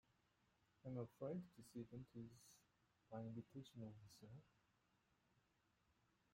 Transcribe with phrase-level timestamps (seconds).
[0.83, 2.31] I'm afraid this event is
[3.11, 4.33] by invitation only, sir.